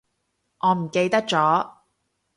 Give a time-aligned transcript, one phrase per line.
[0.61, 1.69] 我唔記得咗